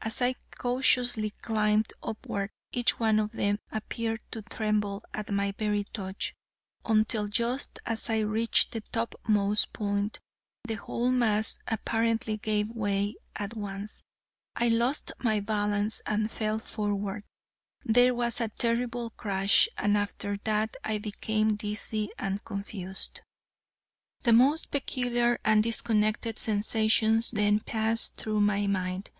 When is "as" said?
0.00-0.20, 7.86-8.10